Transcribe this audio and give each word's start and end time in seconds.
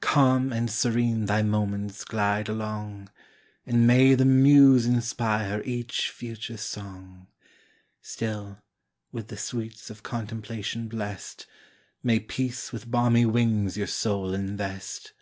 Calm 0.00 0.52
and 0.52 0.68
serene 0.72 1.26
thy 1.26 1.40
moments 1.42 2.02
glide 2.04 2.48
along, 2.48 3.10
And 3.64 3.86
may 3.86 4.16
the 4.16 4.24
muse 4.24 4.86
inspire 4.86 5.62
each 5.64 6.10
future 6.10 6.56
song! 6.56 7.28
Still, 8.02 8.58
with 9.12 9.28
the 9.28 9.36
sweets 9.36 9.88
of 9.88 10.02
contemplation 10.02 10.88
bless'd, 10.88 11.46
May 12.02 12.18
peace 12.18 12.72
with 12.72 12.90
balmy 12.90 13.24
wings 13.24 13.76
your 13.76 13.86
soul 13.86 14.34
invest! 14.34 15.12